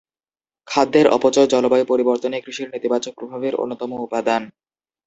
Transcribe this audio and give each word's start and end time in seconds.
খাদ্যের 0.67 1.07
অপচয় 1.07 1.47
জলবায়ু 1.47 1.85
পরিবর্তনে 1.87 2.37
কৃষির 2.45 2.67
নেতিবাচক 2.73 3.13
প্রভাবের 3.19 3.53
অন্যতম 3.55 3.91
উপাদান। 3.99 4.41